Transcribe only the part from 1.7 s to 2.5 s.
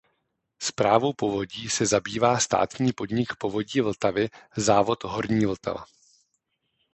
zabývá